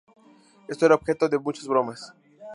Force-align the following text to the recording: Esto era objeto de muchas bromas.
Esto 0.67 0.87
era 0.87 0.95
objeto 0.95 1.29
de 1.29 1.37
muchas 1.37 1.67
bromas. 1.67 2.11